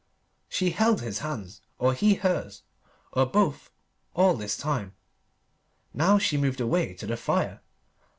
[0.49, 2.63] She had held his hands, or he hers,
[3.11, 3.69] or both,
[4.15, 4.95] all this time.
[5.93, 7.61] Now she moved away to the fire.